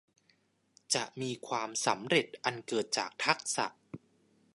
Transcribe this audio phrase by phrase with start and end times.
[0.95, 3.67] จะมีความสำเร็จอันเกิดจากทักษะ